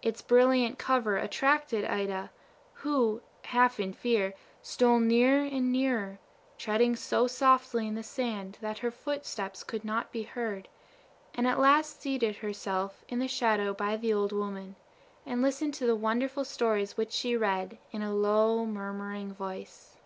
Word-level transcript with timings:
Its 0.00 0.22
brilliant 0.22 0.78
cover 0.78 1.16
attracted 1.16 1.84
Ida, 1.84 2.30
who, 2.72 3.20
half 3.46 3.80
in 3.80 3.92
fear, 3.92 4.32
stole 4.62 5.00
nearer 5.00 5.44
and 5.44 5.72
nearer, 5.72 6.20
treading 6.56 6.94
so 6.94 7.26
softly 7.26 7.88
in 7.88 7.96
the 7.96 8.02
sand 8.04 8.58
that 8.60 8.78
her 8.78 8.92
foot 8.92 9.26
steps 9.26 9.64
could 9.64 9.84
not 9.84 10.12
be 10.12 10.22
heard, 10.22 10.68
and 11.34 11.48
at 11.48 11.58
last 11.58 12.00
seated 12.00 12.36
herself 12.36 13.04
in 13.08 13.18
the 13.18 13.26
shadow 13.26 13.74
by 13.74 13.96
the 13.96 14.12
old 14.12 14.30
woman, 14.30 14.76
and 15.26 15.42
listened 15.42 15.74
to 15.74 15.84
the 15.84 15.96
wonderful 15.96 16.44
stories 16.44 16.96
which 16.96 17.10
she 17.10 17.36
read, 17.36 17.76
in 17.90 18.02
a 18.02 18.14
low, 18.14 18.64
murmuring 18.64 19.32
voice. 19.34 19.96